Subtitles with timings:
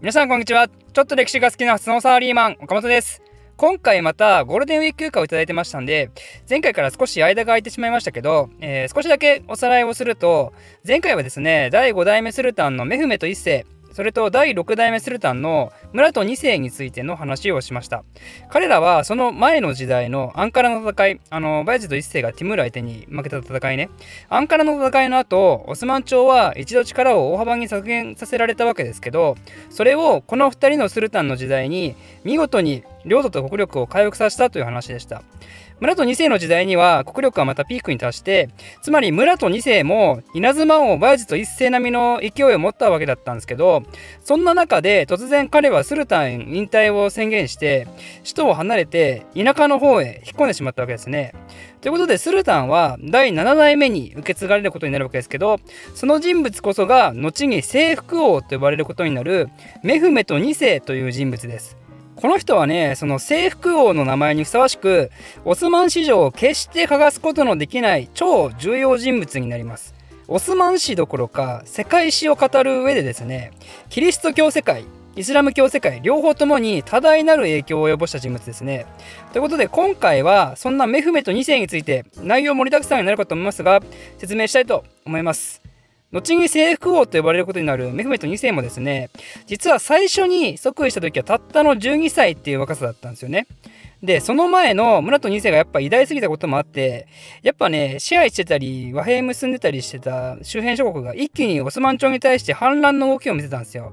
[0.00, 0.68] 皆さんこんにちは。
[0.68, 3.20] ちょっと歴史が好きなスノーサーリーマン、岡本です。
[3.56, 6.12] 今回またゴールデンウィーク休暇をいただいてましたんで、
[6.48, 10.52] 前回から少し間が空いてしまいましたけど、えー、少しだけおさらいをすると、
[10.86, 18.04] 前回はですね、第5代目スルタンのメフメト1世、それと第6代目スルタンの村と2世についての話をしました。
[18.50, 23.90] 彼らはその前の時代のアンカラの戦いあのバイジド1世がティムール相手に負けた戦いね。
[24.28, 29.36] アンカラの戦いの後オスマン朝は一度力を大幅に削減させられたわけですけど
[29.70, 31.94] それをこの2人のスルタンの時代に
[32.24, 35.22] 見事に領土と国力を回復させたという話でした。
[35.80, 38.48] 村と2世の時代には国力はまたピークに達して
[38.82, 43.82] つまり村と2世も稲妻王バイジと一世並みの勢いを持ったわけだったんですけど
[44.24, 47.86] そんな中で突然彼はスルタン引退を宣言して
[48.22, 51.32] 首都を離れて田舎の方へ引っ込んでしまったわけですね。
[51.80, 55.60] ということでスルタンは第7代目に受け継がれることになるわけですけど
[55.94, 59.48] その人物こそが後に征服王と呼ばれることになる
[59.84, 61.77] メフメト2世という人物です。
[62.20, 65.12] この人はね、その征服王の名前にふさわしく、
[65.44, 69.94] オスマン史上を決して欠かすことのできない超重要人物になります。
[70.26, 73.52] オスマン史どころか世界史を語る上でですね、
[73.88, 78.86] キリスト教世界、イスラム教世界両方ともに多大なる影響を及ぼした人物ですね。
[79.32, 83.80] ということで今回はそんなメフメト2世について内容盛りだくさんになるかと思いますが
[84.18, 85.67] 説明したいと思います。
[86.10, 89.10] 後に征服王と呼ばれることになるメフメト2世もですね
[89.46, 93.46] 実は最初に即位した時はたったの12歳っていう若さだったんですよね。
[94.02, 97.08] でその前の村と2世がやっぱ偉大すぎたこともあって
[97.42, 103.92] やっぱね支配してたり和平結んでたりしてた周辺諸国が一気にオスマン朝に対して反乱の動きを見せたんですよ。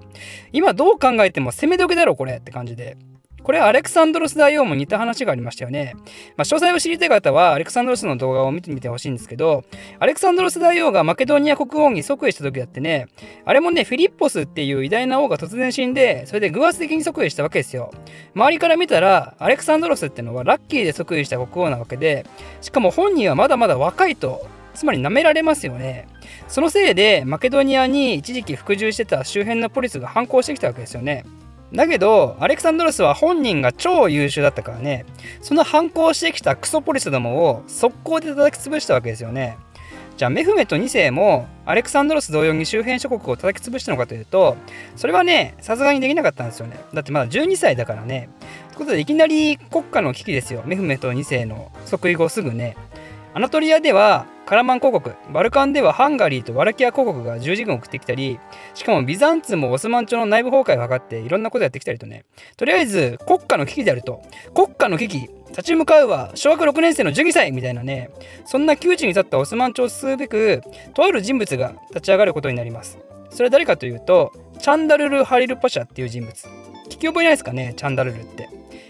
[0.52, 2.98] 今どう考えても攻め時だろこれって感じで。
[3.46, 5.94] これはアレクサンドロス大王も似た話がありましたよね。
[6.36, 9.64] まあ、詳細を知りたい方はアレクサンドロスの動画を見てみてほしいんですけど、
[10.00, 13.08] アレクサンドロス大王がマケドニア国王に即位した時だってね、
[13.46, 17.92] あれもね、フィリッポスっていう偉大な王が突然死んで、それで偶発的に即位したわけですよ。
[18.34, 22.26] 周りから見たら、アレクサンドロスってのはラッキーで即位した国王なわけで、
[22.62, 24.48] しかも本人はまだまだ若いと。
[24.74, 26.08] つまり舐められますよね。
[26.48, 31.24] そのせいでマケドニアに一時期服従してた周辺のポリスが反抗してきたわけですよね。
[31.76, 35.06] だけど、アレクサンドロスは本人が超優秀だったからね、
[35.42, 39.58] その反抗してきたクソポリスどもを速攻で叩き潰したわけですよね。
[40.18, 44.56] じゃあメフメト2世もアレクサンドロス同様に周辺諸国を叩き潰したのかというと、
[44.96, 46.80] それはね、さすがにできなかったんですよね。
[46.94, 48.30] だってまだ12歳だからね。
[48.70, 50.64] ということでいきなり国家の危機ですよ。
[50.66, 52.78] メフメト2世の即位後すぐね。
[53.34, 58.40] アナトリアではカラマン公国バルカンではハンガリーとワラキア公国が十字軍を送ってきたり
[58.76, 62.26] しかもビザンツもオスマン朝の内部崩壊を図っていろんなことやってきたりとね。
[62.56, 64.22] とりあえず国家の危機であると。
[64.54, 68.12] 国家の危機立ち向かうは小学6年生の12歳みたいなね。
[68.46, 70.62] そんな窮地に立ったオスマン朝を進むべく
[70.94, 73.00] とある人物が立ち上がることになります。
[73.32, 76.32] それは誰かというとチャンダルル・ハリル・パシャっていう人物。
[76.88, 77.74] 聞き覚えないですかね？
[77.76, 78.48] チャンダルルって。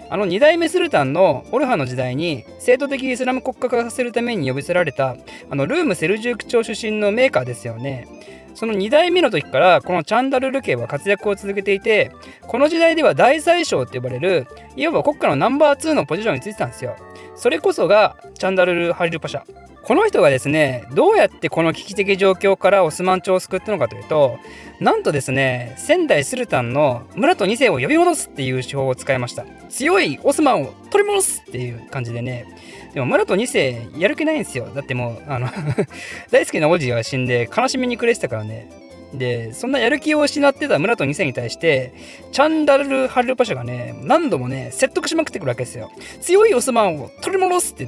[0.10, 5.16] あの2代目スルタンのオルハの時代に制度的イスラム国家化させるために呼び捨てられた
[5.50, 8.08] あのルーム・セルジューク朝出身のメーカーですよね。
[8.54, 12.12] その2代目の時からこのチャンダルル家は活躍を続けていて
[12.42, 16.96] この時代では大宰相って呼ばれるいわば国家のナンバー2のポジションについてたんですよ。
[17.36, 19.44] それこそがチャンダルル・ハリルパシャ。
[19.86, 24.40] この人がですねどうやってこの危機的状況からオスマン朝を救ったのかというと
[24.80, 29.46] なんとですね仙台スルタンの村と2世を呼び戻すっていう手法を使いました。
[29.70, 32.46] 強いオスマンを取り戻すっていう感じでね。
[32.94, 34.68] でも村と2世やる気ないんですよ。
[34.74, 35.50] だってもうあの
[36.32, 38.70] 大好きな王子が死んで悲しみに暮れてたからね。
[39.14, 41.94] でそんなやる気を失ってた村と2世に対して
[42.32, 45.92] チャンダル・ハルルパシャがね何度もね説得しまくってくるわけですよ。
[46.22, 47.88] 強いオスマンを取り戻すって。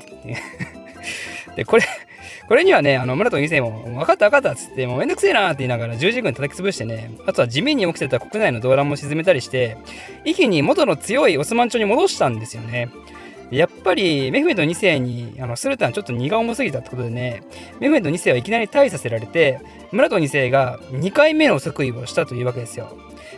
[1.58, 1.84] で、これ、
[2.48, 9.76] これにはね、あの、村と2世も、分かった分かったっつって、もうめんどくせえなって言いながら十字軍叩き潰してね、あとは地味に起きてた国内の動乱も沈めたりして、
[10.24, 12.90] 一気に元の強いオスマン朝に戻したんですよね。
[13.50, 17.42] やっぱりメフメド2世にあのスルタンちょっと荷が重すぎたってことでね、
[17.80, 19.60] メフメド2世はいきなり退位させられて、
[19.92, 22.96] 村と2世が2回目の即位をしたというわけですよ。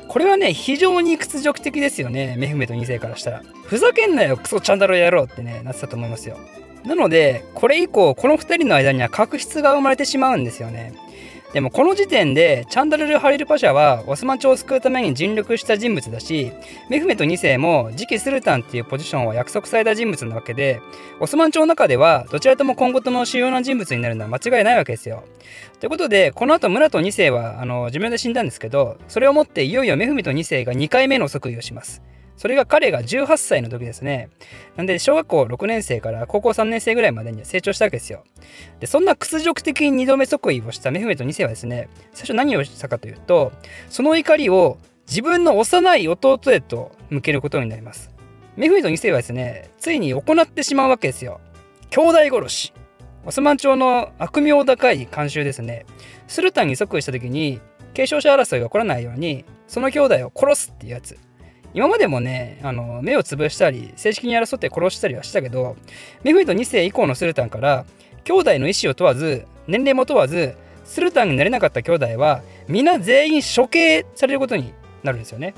[0.10, 3.44] これはね、非常に屈辱的ですよね、メフメド2世からしたら。
[3.64, 6.38] ふざけんなよ、クソチャンダロやろうってね、なってたと思いますよ。
[6.86, 10.94] なので、これ以降、この2人の間には確執が生まれてしまうんですよね。
[11.54, 16.52] でもこの時点でチャンダルル・ハリル・パシャはオスマン朝を救うために尽力した人物だし
[16.90, 20.80] メフメト2世も次期スルタンっていうポジションは約束された人物なわけで
[21.20, 25.24] オスマン朝の中ではどちらとも今後とも主要な人物になるのは間違いないわけですよ。
[25.80, 32.04] ということでこの後村と2世はあの寿命で死んだんですけどそれをもっていよいよメフメト2世が2回目の即位をします。
[32.40, 34.30] それが彼が18歳の時ですね。
[34.78, 38.24] なんで、小学校6年生から高校3年生ぐらいまでには成長したわけですよ。
[38.80, 43.52] で、そんな屈辱的に2度目即位をしたメフメト2世はですね、最初何をしたかというと、
[43.90, 48.10] その怒りを自分の幼い弟へと向けることになります。
[48.56, 51.42] メフメト2世はですね、ついに行ってしまうわけですよ。
[51.90, 52.74] 兄弟殺し。
[53.26, 55.86] オスマン朝の悪名高い慣習ですね。
[56.30, 57.60] スルタンに即位した時に
[57.94, 61.18] 継承者争いが起こらないようにその兄弟を殺すっていうやつ。
[61.74, 65.76] 今までもね、あの目を潰したり正式に争って殺したりはしたけど、
[66.24, 67.86] メフメト2世以降のスルタンから
[68.24, 70.56] 兄弟の意思を問わず、年齢も問わず、
[70.86, 74.74] スルタンになれなかった兄弟は皆全員処刑されることに
[75.04, 75.54] なるんですよね。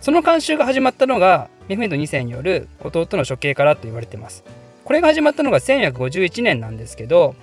[0.00, 4.44] その慣習が始まったのがメフメト2世による弟の処刑からと言われています。
[4.84, 7.34] これが始まったのが1451年なんですけど、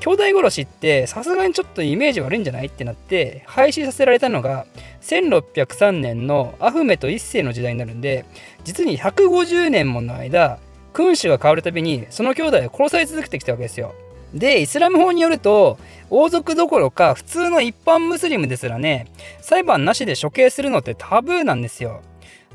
[0.00, 4.66] 兄弟殺しってさすがにちょっとイメージ悪いんじゃないってなって廃止させられたのが
[5.02, 8.24] 1603年のアフメト1世の時代になるんで
[8.64, 10.58] 実に150年もの間
[10.92, 13.94] 君主が変わるたびにその兄弟は殺され続けてきたわけですよ。
[14.34, 15.78] でイスラム法によると
[16.10, 19.06] 王族どころか普通の一般ムスリムですらね
[19.40, 22.02] 裁判なしで処刑するのってタブーなんですよ。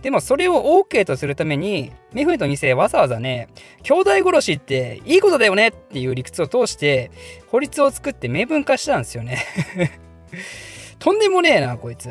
[0.03, 3.47] でもそれを OK とするためにメフメト2世わざわざね
[3.83, 7.09] 兄弟殺しっていいことだよねっていう理屈を通して
[7.47, 9.41] 法律を作って明文化したんですよね。
[10.99, 12.09] とんでもねえなこいつ。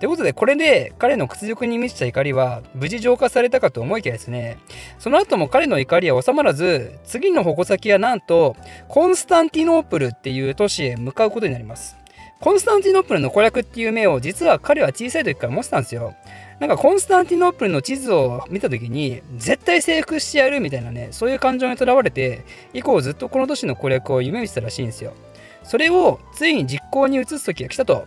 [0.00, 4.56] ということでこれで彼の屈辱に満ちた怒りは無事浄化されたかと思いきやですね。
[4.98, 8.56] その後も彼の怒りは収まらず次の矛先はなんと
[8.88, 11.98] コンスタンティノープルっていう都市へ向かうことになります。
[12.40, 16.14] コンスタンティノープルの攻略っていう目を実は彼は小さい時から持ってたんですよ。
[16.60, 22.44] なんかコンスタンティノープルの地図を見た時に絶対征服してやるみたいなねそういう感情にとらわれて
[22.74, 25.14] 以降ずっとこの都市の攻略を夢見てたらしいんですよ。
[25.62, 28.06] それをついに実行に移す時が来たと。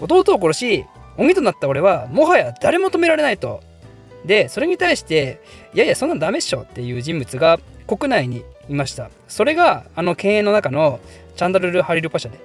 [0.00, 0.86] 弟を殺し
[1.18, 3.60] 鬼となった俺はもはや誰も止められないと。
[4.24, 5.42] でそれに対して
[5.74, 9.10] いやいやそんなんダメっしょっていう人物が国内にいました。
[9.28, 11.00] それがあの犬猿の中の
[11.36, 12.38] チャンダルル・ハリルパシャで。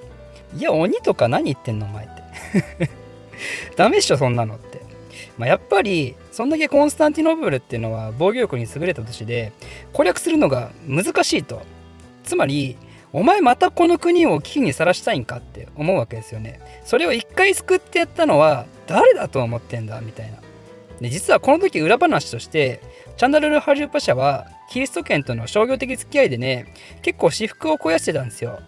[0.58, 2.90] いや鬼とか何言ってんのお前って。
[3.78, 4.60] ダメっしょそんなの。
[5.40, 9.54] まあ、やっぱりそんだけコンスタンティノープルっていうのは防御力に優れた都市で
[9.94, 11.62] 攻略するのが難しいと。
[12.26, 12.78] つまり
[13.14, 16.60] お前またこの国を危機にさらしたいんかって思うわけですよね。
[16.84, 20.38] それを一回救ってやったのは誰だと思ってんだみたいな。
[21.00, 22.82] で実はこの時裏話として
[23.16, 28.60] チャンダルル・ハリューパ社はキリスト圏との商業的付き合いでね結構私服を肥やしてたんですよ。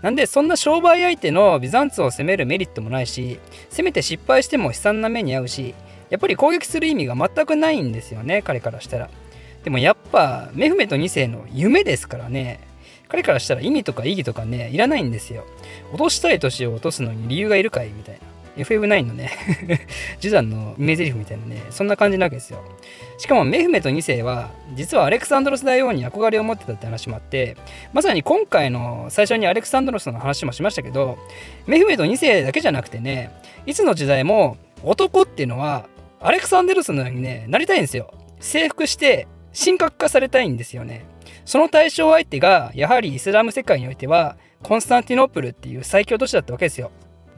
[0.00, 5.74] なんでそんな商売相手のビザンツを攻めるメリットもないしせめて失敗しても悲惨な目に遭うし
[6.10, 9.10] やっぱり攻撃する意味が全くないんですよね彼からしたら。
[9.64, 12.60] でもやっぱメフメト2世の夢ですからね。
[13.08, 15.44] 彼からしたら意味とか意義とかねいらないんですよ。
[15.90, 18.20] 落としたい年を落とすのに理由がいるかいみたいな。
[18.56, 19.30] FF9 のね
[20.20, 22.62] ジュザンのイメージリフみたいなねそんな感じなわけですよ。
[23.18, 27.56] しかもメフメト2世は実はアレクサンドロス大王に憧れを持ってたって話もあって
[27.92, 31.18] まさに今回の最初にアレクサンドロスの話もしましたけど
[31.66, 33.30] メフメト2世だけじゃなくてね
[33.66, 35.86] いつの時代も男っていうのは
[36.22, 38.12] アレクサンデルスのようにね、なりたいんですよ。
[38.40, 39.26] 征服して
[39.58, 41.06] 神格化されたいんですよね。
[41.46, 46.90] その対象相手が、やはりイスラム世界においては、コンスタンティノープルっていう最強都市だったわけですよ。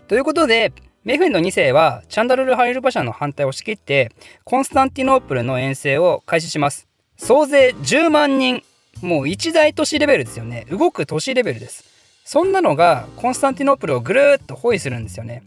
[0.08, 0.72] ということで、
[1.04, 4.10] メフェンの2世はチャンダルル・ハリル・パシャの反対を押し切って、
[4.42, 6.88] コンスタンティノープルの遠征を開始します。
[7.16, 8.64] 総勢10万人。
[9.00, 10.66] もう一大都市レベルですよね。
[10.70, 11.84] 動く都市レベルです。
[12.24, 15.42] そんなのがコンスタンティノープルをぐるーっと包囲するんですよね。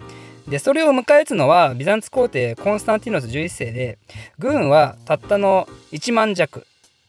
[0.48, 3.98] でそれを迎え撃つのはビザンツ皇帝コンスタンティノス11世で
[4.38, 6.66] 軍はたったの1万弱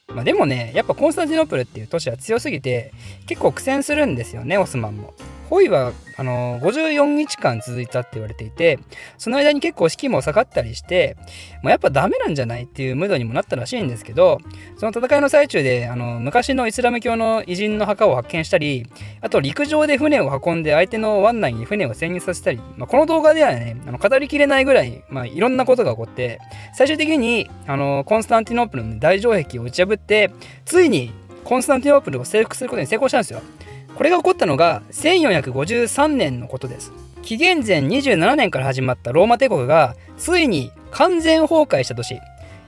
[0.09, 2.93] まあ、でもねやっぱコンスタンティノープルっていう都市は強すぎて
[3.26, 5.14] 結構苦戦するんですよねオスマンも。
[5.49, 8.79] 包囲はあの54日間続いたって言われていて
[9.19, 11.17] その間に結構士気も下がったりして
[11.62, 14.38] もうやっぱダメなんじゃないっていうムードにもなったらしいんですけど
[14.79, 18.87] その戦いの最中であの昔のイスラム教の偉人の墓を発見したり
[19.21, 26.41] あと陸上で船を運んで相手の湾内に船を潜入させたり、まあ、この動画ではねあの語りきれないぐらい、まあ、いろんなことが起こって
[26.75, 30.31] 最終的にあのコンスタンティノープルの大城壁を打ち破って
[30.65, 31.12] ついに
[31.45, 33.41] コンスタンティノープルを征服することに成功したんですよ。
[33.97, 36.93] これが起こったのが1453年のことです。
[37.23, 42.21] 紀元前27年から始まったローマ帝国がついに完全崩壊した年。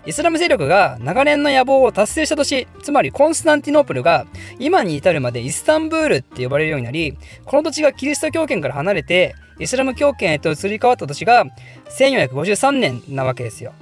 [0.07, 2.67] イスラム勢力が長年の野望を達成した年。
[2.83, 4.27] つまりコンスタンティノープルが
[4.59, 11.45] 今に至るまでイスタンブールって呼ばれるようになりこの土地がキリスト教圏から離れてイスラム教圏へと移り変わった年が
[11.99, 13.75] 1453年なわけですよ。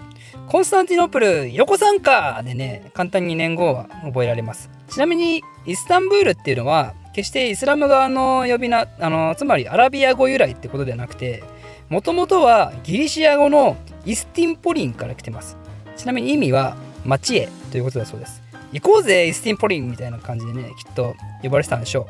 [0.49, 4.69] コンスタンティノープル横参加でね簡単に年号は覚えられます。
[4.91, 11.42] ちなみにイスタンブールっていうのは決してイスラム側の呼び名あのつまりアラビア語由来ってことではなくて
[11.88, 15.56] もともとはギリシア語のイスティンポリンから来てます。
[15.96, 18.42] ちなみに意味は町へということだそうです。
[18.73, 22.06] 行こうぜイスティンポリンみたいな感じでねきっと呼ばれてたんでしょ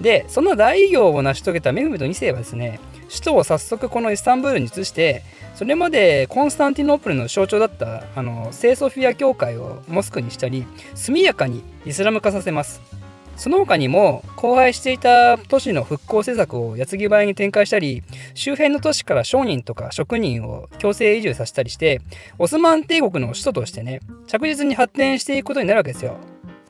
[0.00, 0.02] う。
[0.02, 2.78] でそんな大偉業を成し遂げたメフメト2世はですね
[3.08, 5.22] 首都を早速このイスタンブールに移して
[5.54, 13.01] それまでコンスタンティノープルの象徴だったあの聖ソフィア教会をモスクにしたり速やかにイスラム化させます。
[13.42, 22.00] その他にも荒廃していた都市の復興政策を矢継ぎ早に展開したり周辺の都市から商人とか職人を強制移住させたりして
[22.38, 26.18] オスマン帝国の首都としてね着実に発展していくことになるわけですよ。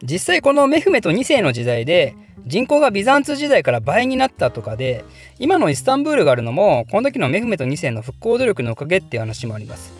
[0.02, 5.04] 実際このメフメト2世の時代で人口がビザンツ時代から倍になったとかで
[5.38, 9.92] 今のイスタンブールがあるのもこの時のメフメト2世の復興努力のおかげっていう話もあります。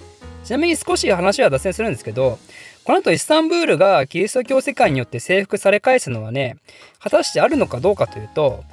[0.43, 2.39] ちなみに少し話は脱線するんですけど
[2.85, 6.57] この後イスタンブールがキリスト教世界によって征服され返すのはね
[6.99, 8.65] 果たしてあるのかどうかというと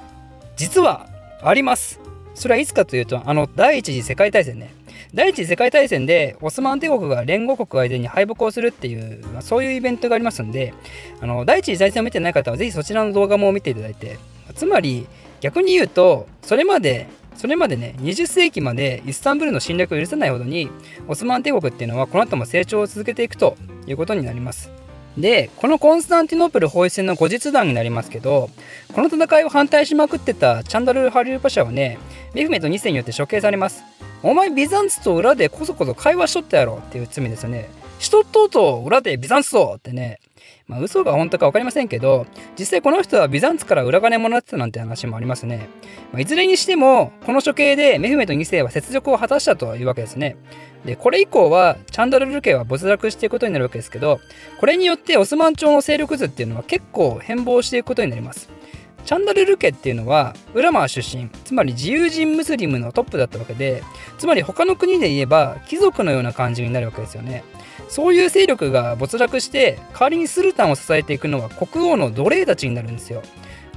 [0.56, 1.06] 実は
[1.42, 2.00] あります。
[2.34, 4.74] それはいつかというとあの第一次世界大戦ね。
[5.14, 10.72] 第一次世界大戦でオスマン帝国が連合国相手に敗北をするっていう、まあ、そういうイベントがありますんで
[11.20, 14.18] あの第一次大戦を見てない方はぜひそちらの動画も見ていただいて
[14.54, 15.08] つまり
[15.40, 20.70] 逆に言うとそれまでそれまでね20世紀までイスタンブールの侵略を許さないほどに
[21.08, 23.56] オスマン帝国っていうのはこの後も成長を続けていくと
[23.92, 24.70] いうことになります
[25.18, 28.48] でこのコンスタンティノープル包囲戦の後日談になりますけど
[28.92, 31.98] この戦いを反対しまくってたチャンダル・ハリウパシャはね
[32.32, 33.82] メフメト2世によって処刑されます
[34.22, 37.70] お前ビザンツと裏でこそこそ会話しとったやろっていう罪ですよね。
[37.98, 40.20] しとっとうと裏でビザンツとってね。
[40.70, 45.68] まあ嘘が本当か分かりませんけど、実際この人はビザンツから裏金もらってたなんて話もありますね。
[46.12, 50.36] まあ、いずれにしても、この処刑でメフメト2世は雪辱を果たしたというわけですね。
[50.84, 54.20] で、これ以降はチャンダルル家は没落していくことになるわけですけど、
[54.60, 58.48] これによってオスマン朝の勢力図っていうのは結構変貌していくことになります。
[59.04, 63.82] チャンダルル家っていうのはウラマー出身つまり自由人ムスリムのトップだったわけで
[64.18, 67.42] つまり他の国で言えば貴族のような感じになるわけですよね
[67.90, 73.22] そういう勢力が没落して代わりにスルタンを支えていくのは国王の奴隷たちになるんですよ。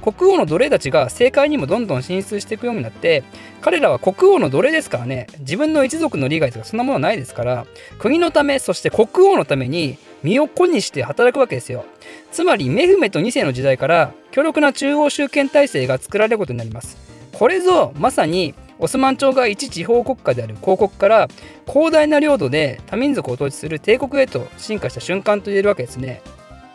[0.02, 3.24] 国王の奴隷たちが政界にもどんどん進出していくようになって
[3.62, 7.66] 彼らは国王の奴隷ですからね自分の一族の利害とかそんなものはないですから
[7.98, 11.86] 国のためそして国王のために身を粉にして働くわけですよ。
[12.30, 16.98] つまりメフメト2世の時代から強力な中央集権体制が作られることになります。
[17.32, 21.28] これぞまさにオスマン朝が一地方国家である広国から
[21.66, 26.22] 広大な領土で多民族を統治する帝国へと進化した瞬間と言えるわけですね。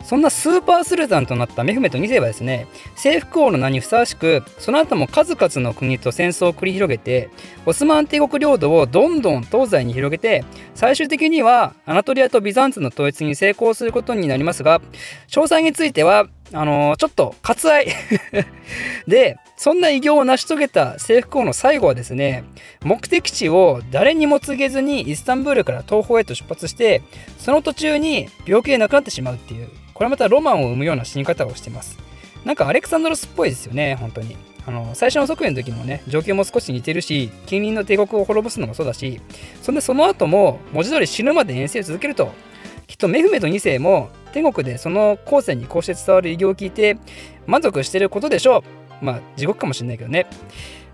[0.03, 7.29] そんなスーパースルタンとなったメフメト2世はですね征服王の名にふさわしくその後も数々の国と戦争を繰り広げて
[7.65, 14.79] オスマン帝国領土をどんどん東西に広げて最終的にはアナトリアとビザンツの統一に成功することになりますが
[15.27, 17.87] 詳細についてはあのー、ちょっと割愛。
[19.07, 22.45] でそんな偉業を成し遂げた征服王の最後はですね
[22.81, 27.01] 目的地を誰にも告げずにイスタンブールから東方へと出発して
[27.37, 31.97] その途中に病気で亡くなってしまうっていうこれまたロマンを生むような死に方をしてます。
[32.45, 34.37] なんかアレクサンドロスっぽいですよね本当に。
[34.65, 39.19] あの最初の側面の時もね状況も少し似てるし近隣の帝国を滅ぼすのもそうだし
[39.61, 42.31] そんでその後も文字通り死ぬまで遠征を続けると。
[42.87, 46.97] きっとメフメト2世も天国でその後世にこうして伝わる偉業を聞いて
[47.47, 48.63] 満足してることでしょ
[49.01, 49.05] う。
[49.05, 50.27] まあ地獄かもしれないけどね。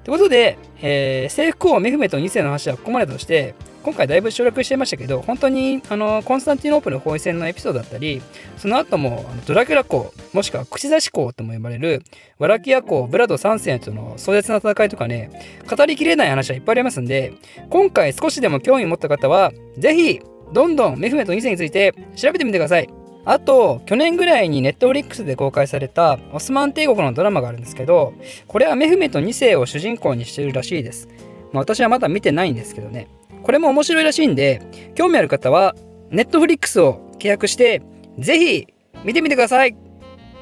[0.04, 8.22] ということで、えー、征服王メフメト2世の話はここまでとして今回だいぶ省略してましたけど本当にあのコンスタンティノープル包囲戦のエピソードだったり
[8.58, 12.04] その後もドラキュラ公もしくは口差し公とも呼ばれる
[12.38, 17.34] ワラキア公ブラド3世との壮絶な戦いとかね語りきれない話はいっぱいありますんで
[17.72, 20.22] 今回少しでも興味を持った方は是非
[20.54, 22.95] どんどんメフメト2世について調べてみてください。
[23.26, 28.14] あと、去年ぐらいにネットフリックスで公開されたオスマン帝国のドラマがあるんですけど、
[28.48, 31.08] これはメフメト2世を主人公にしているらしいです。
[31.52, 33.08] まあ、私はまだ見てないんですけどね。
[33.44, 34.62] これも面白いらしいんで、
[34.96, 35.76] 興味ある方は、
[36.12, 37.82] ネットフリックスを契約して、
[38.20, 38.68] ぜひ
[39.04, 39.76] 見てみてください。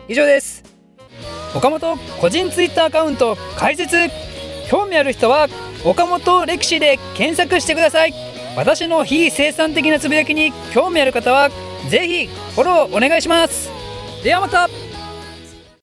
[0.07, 0.63] 以上です。
[1.55, 3.95] 岡本個人ツイッターアカウント開設
[4.67, 5.47] 興味ある人は
[5.85, 11.49] 岡本歴史で検索してください私の非生産的なつぶやきに興味ある方は
[11.89, 13.69] ぜひフォローお願いします。
[14.23, 14.82] ではまた。